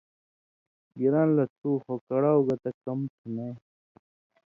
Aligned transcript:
گِران 0.99 1.29
لہ 1.35 1.45
تُھو 1.57 1.71
خو 1.83 1.93
کڑاؤ 2.07 2.39
گتہ 2.47 2.71
کم 2.83 2.99
تُھو 3.15 3.27
نا 3.35 3.47